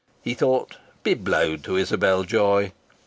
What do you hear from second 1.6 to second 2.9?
to Isabel Joy!"